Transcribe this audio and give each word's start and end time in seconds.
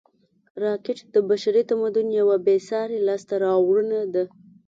راکټ 0.63 0.97
د 1.13 1.15
بشري 1.29 1.63
تمدن 1.71 2.07
یوه 2.19 2.35
بېساري 2.45 2.99
لاسته 3.07 3.35
راوړنه 3.43 3.99
ده 4.13 4.23